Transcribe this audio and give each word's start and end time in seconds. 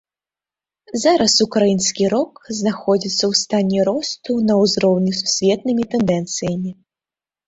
Зараз 1.01 1.33
ўкраінскі 1.45 2.07
рок 2.13 2.39
знаходзіцца 2.59 3.13
ў 3.17 3.33
стане 3.41 3.79
росту 3.89 4.31
на 4.47 4.53
ўзроўні 4.61 5.11
з 5.19 5.21
сусветнымі 5.25 5.83
тэндэнцыямі. 5.93 6.71